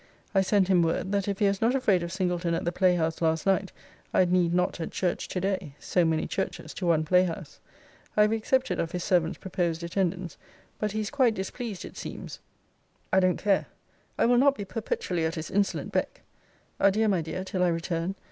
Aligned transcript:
I 0.33 0.41
sent 0.41 0.67
him 0.67 0.81
word, 0.81 1.11
that 1.11 1.27
if 1.27 1.37
he 1.37 1.45
was 1.47 1.61
not 1.61 1.75
afraid 1.75 2.01
of 2.01 2.11
Singleton 2.11 2.55
at 2.55 2.65
the 2.65 2.71
playhouse 2.71 3.21
last 3.21 3.45
night, 3.45 3.71
I 4.11 4.25
need 4.25 4.51
not 4.51 4.79
at 4.79 4.89
church 4.89 5.27
to 5.27 5.39
day: 5.39 5.75
so 5.79 6.03
many 6.03 6.25
churches 6.25 6.73
to 6.73 6.87
one 6.87 7.05
playhouse. 7.05 7.59
I 8.17 8.23
have 8.23 8.31
accepted 8.31 8.79
of 8.79 8.93
his 8.93 9.03
servant's 9.03 9.37
proposed 9.37 9.83
attendance. 9.83 10.39
But 10.79 10.93
he 10.93 11.01
is 11.01 11.11
quite 11.11 11.35
displeased, 11.35 11.85
it 11.85 11.97
seems. 11.97 12.39
I 13.13 13.19
don't 13.19 13.37
care. 13.37 13.67
I 14.17 14.25
will 14.25 14.39
not 14.39 14.55
be 14.55 14.65
perpetually 14.65 15.23
at 15.23 15.35
his 15.35 15.51
insolent 15.51 15.91
beck. 15.91 16.23
Adieu 16.79 17.07
my 17.07 17.21
dear, 17.21 17.43
till 17.43 17.61
I 17.61 17.67
return. 17.67 18.15